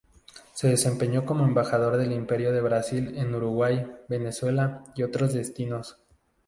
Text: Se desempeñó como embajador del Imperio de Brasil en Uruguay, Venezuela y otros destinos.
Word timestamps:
Se 0.55 0.67
desempeñó 0.67 1.27
como 1.27 1.45
embajador 1.45 1.95
del 1.97 2.11
Imperio 2.13 2.51
de 2.51 2.61
Brasil 2.61 3.13
en 3.19 3.35
Uruguay, 3.35 3.85
Venezuela 4.09 4.83
y 4.95 5.03
otros 5.03 5.31
destinos. 5.31 5.99